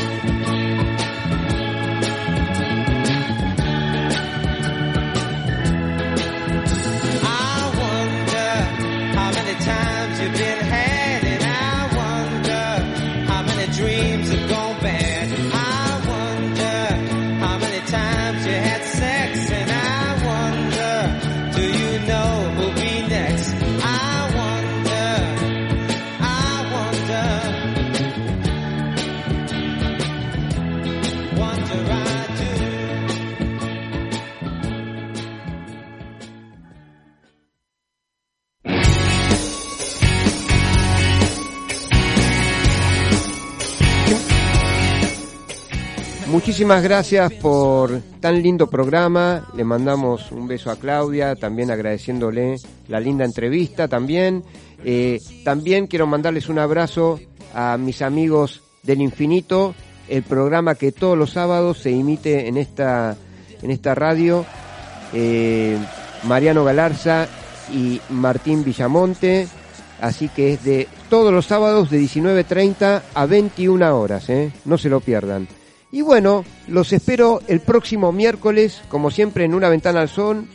[46.49, 49.47] Muchísimas gracias por tan lindo programa.
[49.55, 52.55] Le mandamos un beso a Claudia, también agradeciéndole
[52.87, 54.43] la linda entrevista también.
[54.83, 57.19] Eh, también quiero mandarles un abrazo
[57.53, 59.75] a mis amigos del infinito,
[60.07, 63.15] el programa que todos los sábados se emite en esta,
[63.61, 64.43] en esta radio.
[65.13, 65.77] Eh,
[66.23, 67.27] Mariano Galarza
[67.71, 69.47] y Martín Villamonte.
[70.01, 74.51] Así que es de todos los sábados de 19.30 a 21 horas, ¿eh?
[74.65, 75.58] no se lo pierdan.
[75.91, 80.47] Y bueno, los espero el próximo miércoles, como siempre, en una ventana al sol,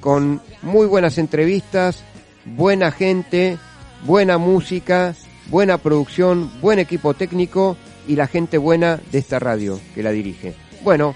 [0.00, 2.04] con muy buenas entrevistas,
[2.44, 3.56] buena gente,
[4.04, 5.14] buena música,
[5.48, 7.76] buena producción, buen equipo técnico
[8.06, 10.54] y la gente buena de esta radio que la dirige.
[10.82, 11.14] Bueno,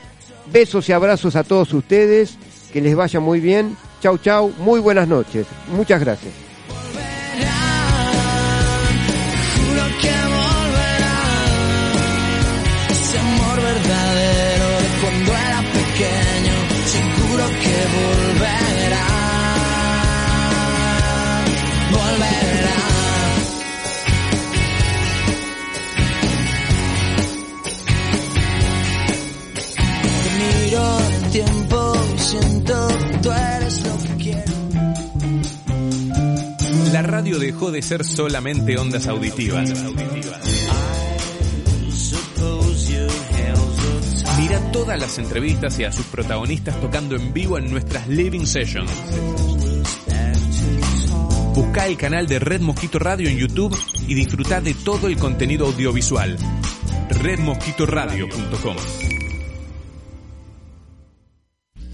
[0.53, 2.39] besos y abrazos a todos ustedes,
[2.73, 3.77] que les vaya muy bien.
[4.01, 5.47] Chau, chau, muy buenas noches.
[5.75, 6.46] Muchas gracias.
[36.93, 39.73] La radio dejó de ser solamente ondas auditivas.
[44.41, 48.91] Mira todas las entrevistas y a sus protagonistas tocando en vivo en nuestras Living Sessions.
[51.55, 53.77] Busca el canal de Red Mosquito Radio en YouTube
[54.09, 56.37] y disfruta de todo el contenido audiovisual.
[57.11, 59.16] redmosquitoradio.com.